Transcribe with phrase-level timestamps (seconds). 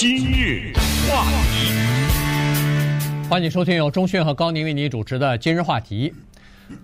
[0.00, 0.72] 今日
[1.10, 6.10] 话题，欢迎收听由钟迅和高宁为您主持的《今日话题》。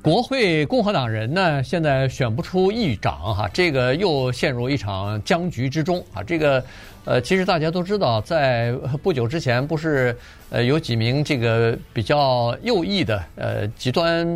[0.03, 6.23] 国会共和党人呢，现在选不出议长哈，这个又陷入一场僵局之中啊。
[6.23, 6.63] 这个
[7.07, 8.71] 呃，其实大家都知道，在
[9.03, 10.15] 不久之前，不是
[10.51, 14.29] 呃有几名这个比较右翼的呃极端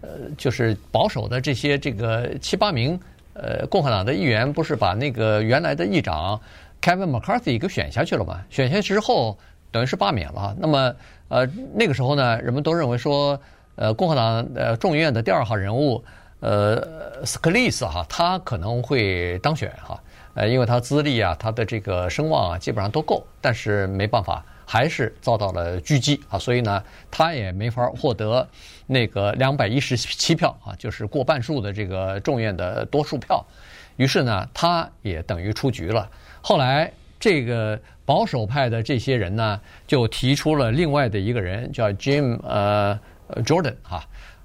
[0.00, 2.96] 呃就是保守的这些这个七八名
[3.32, 6.40] 呃共和党的议员，不是把那个原来的议长
[6.80, 8.42] Kevin McCarthy 给选下去了嘛？
[8.50, 9.38] 选下去之后，
[9.70, 10.56] 等于是罢免了。
[10.58, 10.94] 那么
[11.28, 13.40] 呃那个时候呢，人们都认为说。
[13.80, 16.02] 呃，共和党呃众议院的第二号人物，
[16.40, 20.02] 呃，斯克利斯哈，他可能会当选哈，
[20.34, 28.44] 呃，因为他资历啊，他的这个声望啊，基本上都够，但是没办法，还是遭到了狙击啊，所以呢，他也没法获得
[28.84, 33.46] 那个两百一十七票啊，就是过半数的这个众议院的多数票，
[33.94, 36.10] 于是呢，他也等于出局了。
[36.40, 42.98] 后来这个保守派的这些人呢，就提出了另外的一个人，叫 Jim 呃。
[43.44, 44.02] ，Jordan 哈，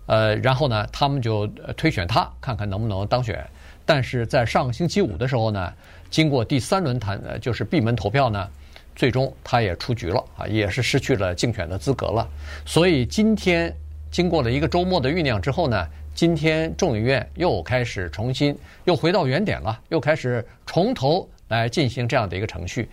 [0.07, 3.41] 呃，然后呢，他们就推选他，看看能不能当选。
[3.85, 5.73] 但是在上星期五的时候呢，
[6.09, 8.45] 经过第三轮谈，呃就是闭门投票呢，
[8.93, 12.27] 最终他也出局了啊，也是失去了竞选的资格了。
[12.65, 13.73] 所以今天
[14.11, 22.89] 经过了一个周末的酝酿之后呢，今天众议院又开始重新又回到原点了，又开始重头来进行这样的一个程序。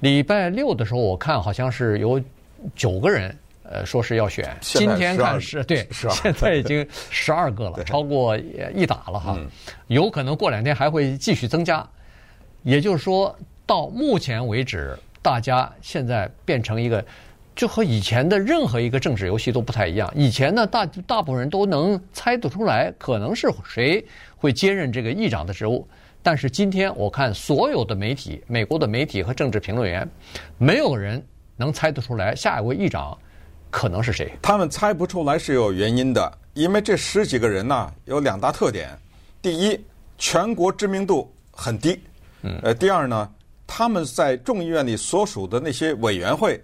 [0.00, 2.20] 礼拜六的时候，我看好像是有
[2.74, 3.34] 九个人。
[3.64, 8.36] 呃，说是要选，今天看是对，现在已经十二个了，超过
[8.74, 9.38] 一打了哈，
[9.86, 11.88] 有可能过两天还会继续增加。
[12.64, 13.34] 也就是说，
[13.64, 17.02] 到目前为止，大家现在变成一个，
[17.54, 20.12] 就和以前的任何一个政治游戏都不太一样。
[20.14, 24.04] 以前呢，大大部分人都能猜得出来，可能是谁
[24.36, 25.86] 会接任这个议长的职务。
[26.22, 30.08] 但是今天我看所有的媒体，美国的媒体和政治评论员，
[30.58, 31.24] 没有人
[31.56, 33.16] 能猜得出来下一位议长。
[33.70, 34.30] 可能是谁？
[34.42, 38.90] 他们猜不出来是有原因的，因为这十几个人呢，有两大特点：
[39.40, 39.80] 第一，
[40.18, 41.94] 全国知名度很低；
[42.42, 43.32] 嗯，呃，第二呢，
[43.66, 46.62] 他们在众议院里所属的那些委员会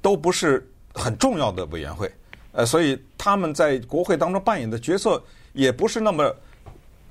[0.00, 2.10] 都不是很重要的委员会，
[2.52, 5.22] 呃，所以他们在国会当中扮演的角色
[5.52, 6.34] 也不是那么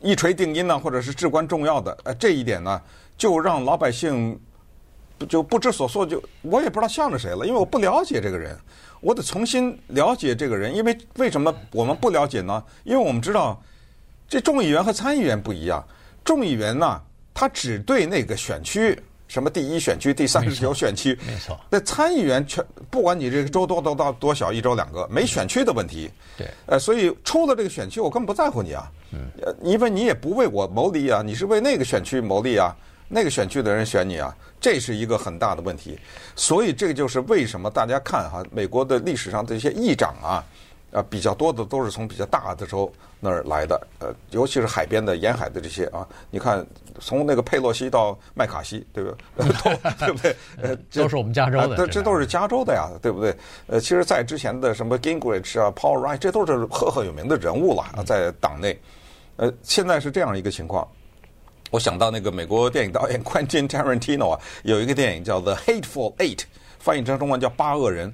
[0.01, 1.97] 一锤定音呢，或者是至关重要的。
[2.03, 2.81] 呃，这一点呢，
[3.17, 4.39] 就让老百姓
[5.27, 8.57] 就不知所措，就我也不知道向着谁了，因为我不了解这个人。
[9.01, 12.61] 我得重新了解这个人，因为为什么我们不了解呢？
[12.83, 13.61] 因为我们知道，
[14.27, 15.81] 这众议员和参议员不一样。
[16.25, 17.01] 众议员呢，
[17.33, 21.57] 他只对那个选区，什么第一选区、第三十九选区，没错。
[21.69, 26.11] 那参议员全不管你这个州多多大多小，一州两个，没选区的问题。
[26.37, 26.47] 对。
[26.66, 28.91] 呃，所以出了这个选区，我根本不在乎你啊。
[29.12, 29.20] 嗯。
[29.42, 32.75] 呃，因为你也不为我谋利啊，你是为那个选区谋利啊。
[33.12, 34.31] 那个选区的人选你啊，
[34.62, 35.97] 这是一个很大的问题。
[36.36, 40.46] 所以这个就是为什么大家看哈，美国的历史上这些议长啊，
[40.92, 46.64] 啊比较多的都是从比较大的州那儿来的，呃，尤其是海边的沿海的这些啊，你看
[47.00, 49.47] 从那个佩洛西到麦卡锡，对不对？
[49.97, 50.36] 对不对？
[50.62, 53.36] 呃，都是我们加州的，这这都是加州的呀，对不对？
[53.66, 58.80] 呃，其实，在之前的什么 Gingrich 啊、Paul Ryan，这都是赫赫有名的人物了，在党内。
[59.39, 60.85] 呃，现在是这样一个情况。
[61.72, 66.35] 我想到那个美国电影导演 Quentin Tarantino 啊，有一个电影叫《The Hateful Eight》，
[66.77, 68.11] 翻译成中文叫《八恶人》。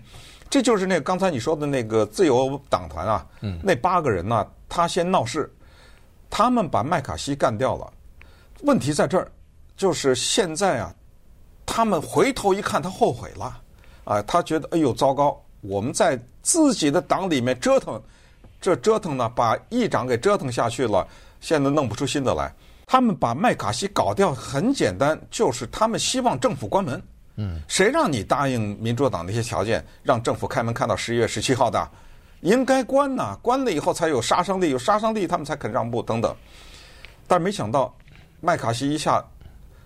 [0.52, 5.52] 这就是那个刚才你说的那个自由党团啊，嗯那八个人呢，他先闹事，
[6.30, 7.92] 他们把麦卡锡干掉了。
[8.62, 9.28] 问题在这儿，
[9.76, 10.94] 就是现在啊，
[11.66, 13.62] 他们回头一看，他后悔了
[14.04, 18.00] 啊，他觉得哎呦糟糕，我们在自己的党里面折腾，
[18.60, 21.08] 这折腾呢，把议长给折腾下去了，
[21.40, 22.54] 现在弄不出新的来。
[22.88, 27.02] 他们把麦卡锡搞掉很简单，就是他们希望政府关门。
[27.38, 31.90] 嗯，谁让你答应民主党那些条件，让政府开门看到十一月十七号的？
[32.42, 36.36] 应该关呐，关了以后才有杀伤力，有杀伤力他们才肯让步等等。
[37.28, 37.92] 但没想到，
[38.40, 39.24] 麦卡锡一下，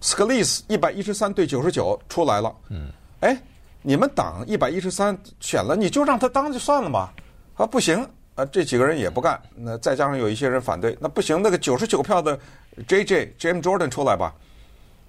[0.01, 2.53] 斯克利斯一百一十三对九十九出来了。
[2.69, 2.89] 嗯，
[3.21, 3.41] 哎，
[3.81, 7.09] 你们党一百一十三选了，你就让他当就算了嘛？
[7.55, 8.05] 啊，不行。
[8.39, 12.39] 啊，这几个人也不干，那再加上有一些人反对，那不行，那个九十九票的
[12.87, 14.33] J J Jim Jordan 出来吧，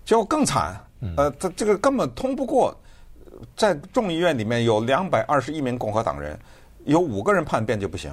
[0.04, 0.74] 结果更惨，
[1.16, 2.76] 呃，他这个根本通不过，
[3.56, 6.36] 在众议院里面有两百二十一名共和党人，
[6.86, 8.12] 有五个人叛变就不行，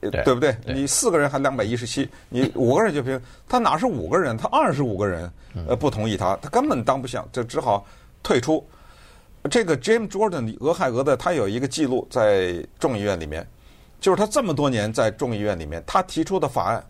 [0.00, 0.56] 对，对不对？
[0.66, 4.36] 你四个人还两百一十七，你五个人就不行，他哪是五个人？
[4.36, 5.32] 他二十五个人，
[5.68, 7.86] 呃，不同意他，他根本当不响，就只好
[8.24, 8.66] 退出。
[9.48, 13.46] 这个 Jim Jordan 俄亥俄的，他有一个记录在众议院里面。
[14.02, 16.84] 就是他这么多年在众议院里面，他提出的法案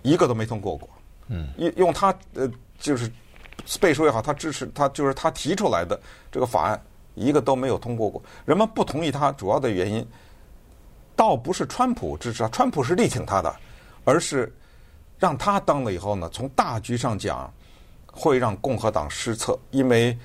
[0.00, 0.88] 一个都没通过过。
[1.26, 3.08] 嗯，用用他呃，就是
[3.78, 6.00] 背书也好，他支持他就是他提出来的
[6.32, 6.82] 这个法案
[7.14, 8.22] 一个都没有通过过。
[8.46, 10.04] 人们不同意他主要的原因，
[11.14, 13.54] 倒不是川普支持他，川普是力挺他的，
[14.04, 14.50] 而是
[15.18, 17.52] 让他当了以后呢，从大局上讲
[18.10, 20.16] 会让共和党失策，因为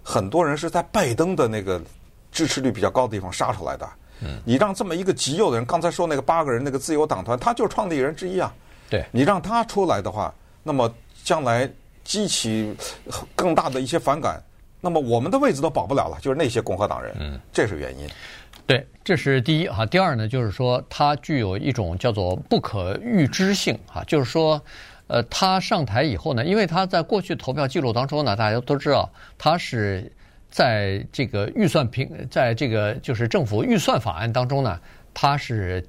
[0.00, 1.82] 很多人是在拜登的那个
[2.30, 3.90] 支持率比较高的地方杀出来的。
[4.24, 8.52] 嗯，你让这么一个极右的人，刚才说那个八个人那个自由党团，他就是创立人之一啊。
[8.88, 10.32] 对，你让他出来的话，
[10.62, 10.92] 那么
[11.24, 11.70] 将来
[12.04, 12.74] 激起
[13.34, 14.42] 更大的一些反感，
[14.80, 18.08] 那么我们的位置都保不了了，就是那些共和党人，嗯，这是原因。
[18.66, 19.84] 对，这是第一哈。
[19.84, 24.60] 第二呢，就是说他具有一种叫做不可预知性哈，就是说，
[25.08, 30.10] 呃，他上台以后呢，因为他在过去投票记录当中呢，大家都知道他是
[30.52, 34.78] 在这个预算平，在这个就是政府预算法案当中呢，
[35.12, 35.84] 他是。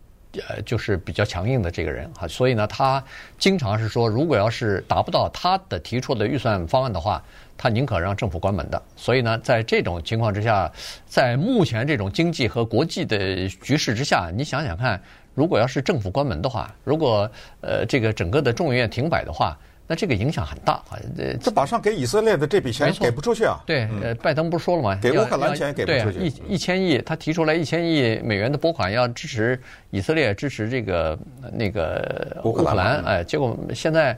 [0.49, 3.03] 呃，就是比较强硬的这个人哈，所以呢，他
[3.37, 7.23] 经常是说，如果要是达不到他的提出的预算方案的话，
[7.55, 8.81] 他宁可让政府关门的。
[8.95, 10.71] 所以呢，在这种情况之下，
[11.05, 14.99] 在目前这种经济和国际的局势之下，你想想看，
[15.35, 17.29] 如果要是政府关门的话，如果
[17.61, 19.55] 呃这个整个的众议院停摆的话。
[19.85, 20.97] 那这个影响很大啊！
[21.41, 23.61] 这马上给以色列的这笔钱给不出去啊！
[23.65, 24.97] 对，呃，拜登不是说了吗？
[25.01, 26.19] 给乌克兰钱给不出去。
[26.19, 29.59] 对，一一千亿，他提出来一千亿美元的拨款，要支持
[29.89, 31.19] 以色列，支持这个
[31.51, 33.03] 那个乌克兰。
[33.03, 34.17] 哎，结果现在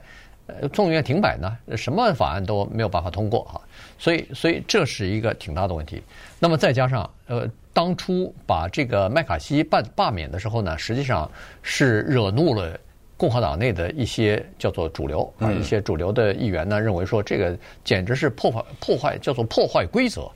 [0.72, 3.60] 众议院停摆呢，什么法案都没有办法通过哈。
[3.98, 6.00] 所以，所以这是一个挺大的问题。
[6.38, 11.28] 那么再加上呃，当初把这个麦卡锡罢罢免的时候呢，实际上
[11.60, 12.78] 是惹怒了。
[13.16, 20.30] 共和党内的一些叫做主流啊，一些主流的议员呢，认为说这个简直是破坏破坏，叫做破坏规则，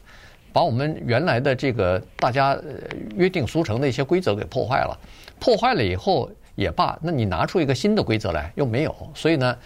[0.52, 2.58] 把我们原来的这个大家
[3.16, 4.98] 约定俗成的一些规则给破坏了。
[5.38, 9.58] 破坏了以后也罢，那你拿出一个新的规则来又没有，所以呢，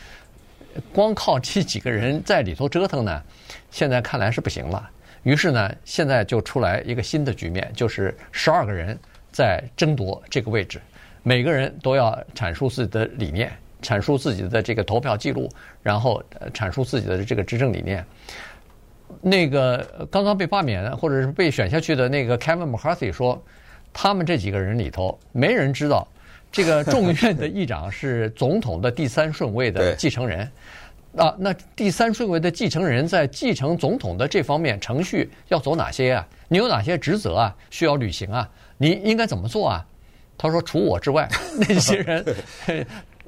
[0.92, 3.22] 光靠这几个人在里头折腾呢，
[3.70, 4.90] 现在看来是不行了。
[5.22, 8.98] 于是呢，现在就出来一个新的局面，就是十二个人
[9.32, 10.80] 在争夺这个位置。
[11.24, 13.50] 每个人都要阐述自己的理念，
[13.82, 15.50] 阐述自己的这个投票记录，
[15.82, 16.22] 然后
[16.52, 18.04] 阐述自己的这个执政理念。
[19.22, 23.42] 那个刚刚被罢免或者是被选下去的那个 Kevin McCarthy 说，
[23.90, 26.06] 他们这几个人里头，没人知道
[26.52, 30.48] 这个众议院的议长是总统的第三顺位的继承人。
[31.16, 36.26] 啊，那第三顺位的继承人在继承总统的这方面程序要走哪些啊？
[36.48, 37.56] 你有哪些职责啊？
[37.70, 38.50] 需要履行啊？
[38.76, 39.86] 你应该怎么做啊？
[40.44, 41.26] 他说：“除我之外，
[41.56, 42.36] 那些人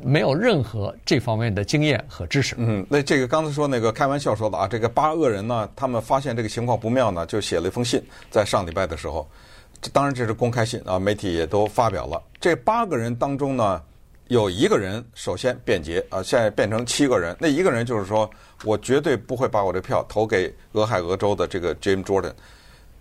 [0.03, 9.27] 没有任何这方面的经验和知识。”嗯，那这个刚才说那个开玩笑说的啊，这个八恶人呢，他们发现这个情况不妙呢，就写了一封信，在上礼拜的时候，
[9.81, 12.23] 这当然这是公开信啊，媒体也都发表了。
[12.39, 13.83] 这八个人当中呢，
[14.29, 18.31] 有一个人首先辩解啊，现在变成七个人，那一个人就是说
[18.63, 22.35] 我绝对不会把我这票投给俄亥俄州的这个 Jim Jordan。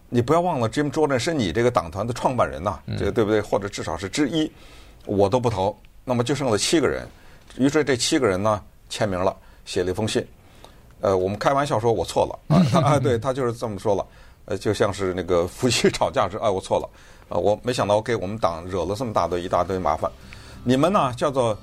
[0.10, 3.42] 你不要忘了，Jim Jordan 是你这个党团的创办人呐，这个对不对？
[3.42, 4.52] 或者至少是之一，
[5.06, 5.76] 我都不投。
[6.04, 7.08] 那么就剩了七个人，
[7.58, 9.36] 于是这七个人呢签名了，
[9.66, 10.26] 写了一封信。
[11.02, 12.62] 呃，我们开玩笑说我错了啊，
[12.94, 14.06] 啊，对他就是这么说了。
[14.46, 16.88] 呃，就像是那个夫妻吵架时，哎，我错了
[17.30, 20.10] 啊，我没想到我给我们党惹了这么大的一大堆麻烦。
[20.64, 21.58] 你们呢叫做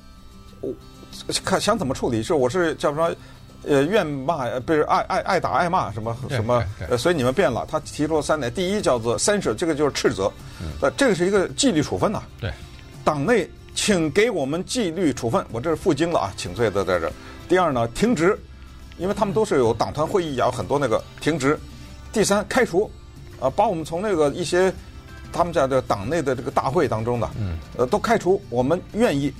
[0.60, 0.72] 我
[1.44, 2.22] 看想怎么处理？
[2.22, 3.14] 是我是叫什么？
[3.64, 7.64] 呃，愿骂不是爱爱爱打爱骂什么什么，呃，所以你们变了。
[7.70, 10.32] 他提出了三点，第一叫做 censure，这个就是斥责，
[10.80, 12.20] 呃，这个是一个纪律处分呐。
[12.40, 12.52] 对，
[13.04, 17.12] 党内请给我们纪律处分，我这是负荆了啊，请罪的在这儿。
[17.48, 18.36] 第二呢，停职，
[18.98, 21.56] 因为他们都是有党团会议，有很多那个停职。
[22.12, 22.90] 第三，开除，
[23.38, 24.74] 啊，把我们从那个一些
[25.32, 27.30] 他们家的党内的这个大会当中的，
[27.76, 29.32] 呃，都开除，我们愿意，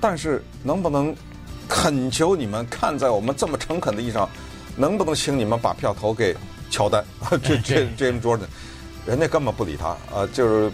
[0.00, 1.12] 但是能不能？
[1.68, 4.28] 恳求你们看在我们这么诚恳的意义上，
[4.76, 6.36] 能不能请你们把票投给
[6.70, 7.04] 乔丹？
[7.42, 8.46] 这这 James Jordan，
[9.06, 10.70] 人家根本不理他啊，就是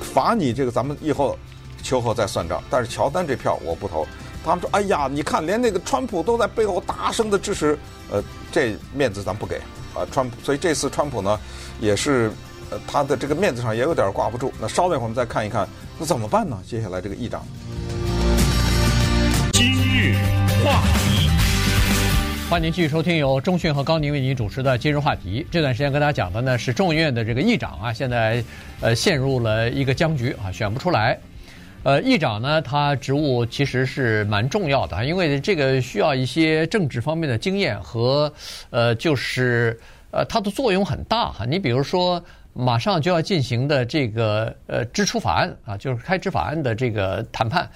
[0.00, 1.38] 罚你这个，咱们以后
[1.82, 2.62] 秋后再算账。
[2.70, 4.06] 但是乔丹这票我不投。
[4.44, 7.78] 他们说：“哎呀，你看连那个川普都在背后大声的支持，
[8.10, 8.22] 呃，
[8.52, 9.56] 这面子咱不给
[9.94, 10.36] 啊，川普。
[10.44, 11.40] 所以这次川普呢，
[11.80, 12.30] 也是
[12.68, 14.52] 呃他的这个面子上也有点挂不住。
[14.60, 15.66] 那稍等一会儿我们再看一看，
[15.98, 16.62] 那怎么办呢？
[16.68, 17.42] 接下来这个议长。”
[20.64, 21.28] 话题，
[22.48, 25.46] 欢迎您继续收听由中讯和高宁为您主持的今日话题。
[25.50, 28.42] 这段时间跟大家讲的呢是众议院的这个议长啊，现在
[28.80, 31.18] 呃陷入了一个僵局啊，选不出来。
[31.82, 38.32] 呃，议长呢，他职务其实是蛮重要的，因为这个需要一些政治方面的经验和
[38.70, 39.78] 呃，就是
[40.12, 41.44] 呃，它的作用很大哈。
[41.44, 47.68] 你比如说，马上就要进行的这个呃支出法案啊，就是开支法案的这个谈判。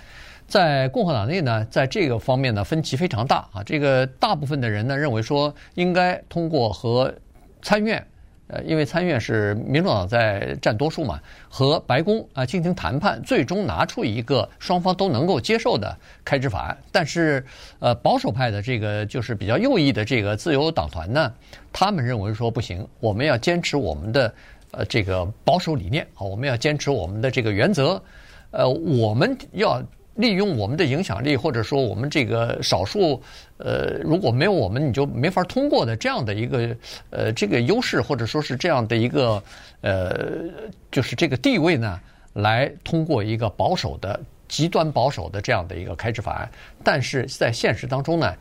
[0.49, 3.63] 在共和党内呢，在这个方面呢分歧非常大啊。
[3.65, 7.15] 这个大部分的人呢认为说，应该通过和
[7.63, 8.05] 参院。
[8.51, 16.75] 呃，因为参院是民主党在占多数嘛，和白宫啊进行谈判，最终拿出一个双方都能够接受的开支法案。
[16.91, 17.45] 但是，
[17.79, 21.31] 呃，保守派的这个就是比较右翼的这个自由党团呢，
[21.75, 24.33] 他们认为说不行，我们要坚持我们的
[24.71, 28.03] 呃这个保守理念啊，我们要坚持我们的这个原则，
[28.51, 29.83] 呃，我们要。
[30.19, 33.23] 利用我们的影响力，或者说我们这个少数，
[33.59, 36.77] 呃，如果没有我们，你就没法通过的这样的一个，
[37.11, 39.41] 呃，这个优势，或者说是这样的一个，
[39.81, 40.43] 呃，
[40.91, 42.01] 就是这个地位呢，
[42.33, 46.51] 来通过一个保守的、极端保守的这样的一个开支法案。
[46.83, 48.35] 但是在现实当中呢，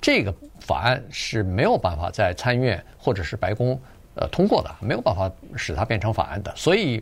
[0.00, 3.80] 这个法案是没有办法在参议院或者是白宫
[4.16, 6.52] 呃通过的，没有办法使它变成法案的。
[6.56, 7.00] 所以，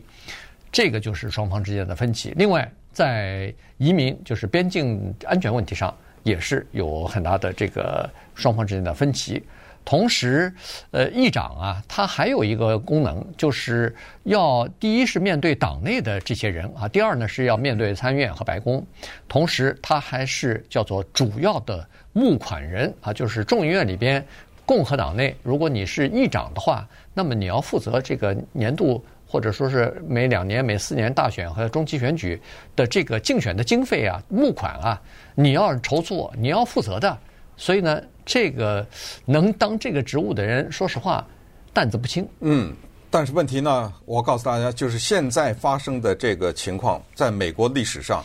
[0.71, 2.31] 这个就是双方之间的分歧。
[2.35, 9.41] 另外，在移民就是边境安全问题上，也是有很大的这个双方之间的分歧。
[9.85, 10.53] 同时，
[10.91, 18.85] 呃，议长啊，他还有一个功能，就是要第一是面对党内的这些人啊，第二呢是要面对参议院和白宫。
[19.27, 24.23] 同时，他还是叫做主要的募款人啊，就是众议院里边
[24.65, 29.03] 共和党内，如果你是议长的话，那么你要负责这个年度。
[29.31, 32.41] 或者说是每两年、每四年大选和中期选举
[32.75, 34.99] 的这个竞选的经费啊、募款啊，
[35.35, 37.15] 你要筹措，你要负责的。
[37.55, 38.83] 所以呢，这个
[39.25, 41.23] 能当这个职务的人，说实话，
[41.71, 42.27] 担子不轻。
[42.39, 42.73] 嗯，
[43.11, 48.23] 但是问题呢，我告诉大家，就是现在发生的这个情况，在美国历史上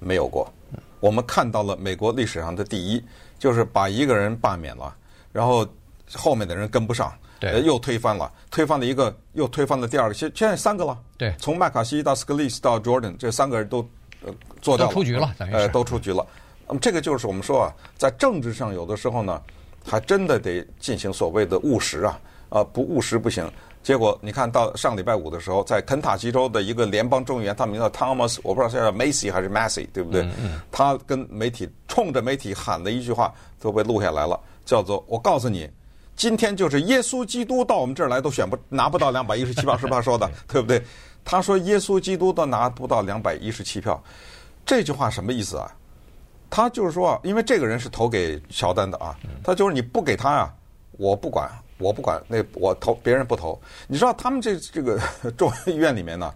[0.00, 0.52] 没有过。
[0.98, 3.04] 我们看到了美国历史上的第一，
[3.38, 4.92] 就是把一个人罢免了，
[5.30, 5.64] 然后
[6.12, 7.12] 后面的人跟不上。
[7.50, 10.96] 对，又推翻了，推翻了一个，又推翻了第二个，现现在三个了。
[11.18, 13.78] 对，从麦卡锡到斯克利斯到 Jordan，这三个人都
[14.24, 16.24] 呃做到了，都出局了，等于是呃都出局了。
[16.68, 19.42] 那么这个就是我们说啊，在政治上有的时候呢，
[19.84, 23.50] 还真的得进行所谓的务实啊，啊不务实不行。
[23.82, 30.22] 结果你看到上礼拜五的时候，在肯塔基州的一个联邦众议员，他名叫 Thomas，我不知道现在叫 Macy 还是 Massey，对不对？
[30.22, 30.60] 嗯嗯。
[30.70, 35.68] 他跟媒体冲着媒体喊的一句话都被录下来了，叫做“我告诉你”。
[36.14, 40.82] 今天就是耶稣基督到我们这儿来都选不拿不到两百一十七票，是他说的， 对不对？
[41.24, 44.02] 他说耶稣基督都拿不到两百一十七票，
[44.66, 45.72] 这句话什么意思啊？
[46.50, 50.52] 他就是说，因为这个人是投给乔丹的啊，他就是你不给他呀，
[50.98, 53.58] 我不管，我不管，那我投别人不投。
[53.86, 55.00] 你知道他们这这个
[55.36, 56.34] 众议院里面呢，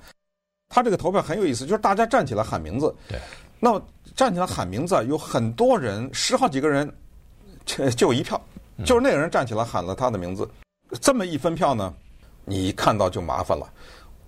[0.68, 3.21] 他这个投票很有意思，就是大家站起来喊名字，对，
[3.61, 3.78] 那
[4.14, 6.90] 站起来喊名字，有很多人，十好几个人，
[7.95, 8.40] 就一票。
[8.85, 10.49] 就是那个人站起来喊了他的名字，
[11.00, 11.95] 这么一分票呢，
[12.45, 13.66] 你一看到就麻烦了。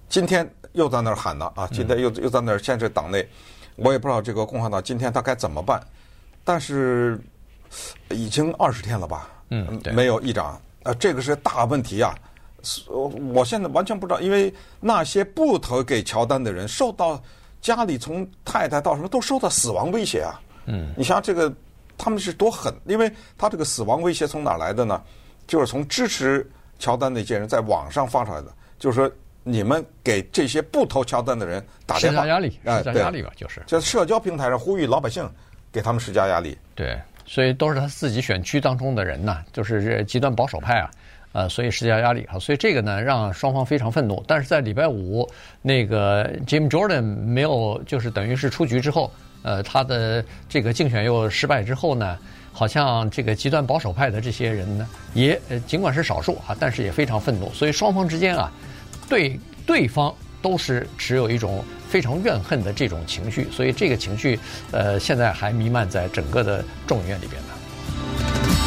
[0.09, 3.29] 今天又在那儿喊呢啊，今天又又在那儿，现在党内，
[3.77, 5.79] 我也不知道这个共和党今天他该怎么办。
[6.45, 7.21] 但是
[8.09, 12.15] 已经二十天了吧，嗯，没有议长，呃，这个是大问题啊。
[13.35, 17.23] 我现在完全不知道，因为那些不投给乔丹的人，受到
[17.61, 20.41] 家里从太太到什么都受到死亡威胁啊。
[20.65, 21.53] 嗯，你像这个。
[21.99, 25.03] 他们是多狠，因为他这个死亡威胁从哪来的呢？
[25.47, 26.47] 就是从支持
[26.79, 29.11] 乔丹那些人在网上发出来的，就是说
[29.43, 35.27] 你们给这些不投乔丹的人打电话，施加压力，施加压力吧，就是在社交平台上呼吁老百姓
[35.73, 36.57] 给他们施加压力。
[36.75, 40.91] 对，所以都是他自己选区当中的人呐，就是这极端保守派啊，
[41.33, 44.23] 呃，所以施加压力啊，所以这个呢让双方非常愤怒。
[44.27, 45.27] 但是在礼拜五
[45.63, 49.11] 那个 Jim Jordan 没有，就是等于是出局之后。
[49.49, 52.19] 呃，他的这个竞选又失败之后呢，
[52.53, 57.51] 好像这个极端保守派的这些人呢，也呃尽管是少数啊，但是也非常愤怒。
[57.55, 58.53] 所以双方之间啊，
[59.09, 63.49] 对对方都是持有一种非常怨恨的这种情绪。
[63.51, 64.39] 所以这个情绪，
[64.71, 68.58] 呃，现在还弥漫在整个的众议院里边呢。